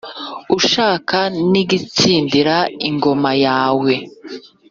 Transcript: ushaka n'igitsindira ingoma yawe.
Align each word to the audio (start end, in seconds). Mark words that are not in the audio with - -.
ushaka 0.57 1.17
n'igitsindira 1.51 2.55
ingoma 2.87 3.31
yawe. 3.45 3.93